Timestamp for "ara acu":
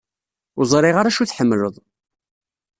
0.97-1.19